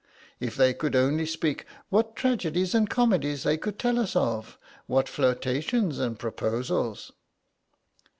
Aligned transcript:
If 0.39 0.55
they 0.55 0.73
could 0.73 0.95
only 0.95 1.27
speak, 1.27 1.67
what 1.89 2.15
tragedies 2.15 2.73
and 2.73 2.89
comedies 2.89 3.43
they 3.43 3.55
could 3.55 3.77
tell 3.77 3.99
us 3.99 4.15
of, 4.15 4.57
what 4.87 5.07
flirtations 5.07 5.99
and 5.99 6.17
proposals." 6.17 7.11